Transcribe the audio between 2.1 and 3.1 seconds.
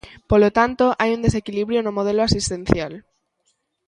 asistencial.